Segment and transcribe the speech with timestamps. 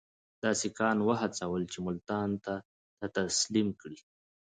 [0.41, 2.55] ده سیکهان وهڅول چې ملتان ده
[2.99, 3.99] ته تسلیم کړي.